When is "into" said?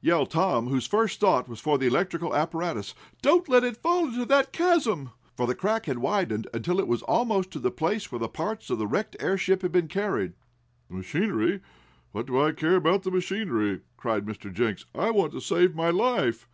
4.06-4.24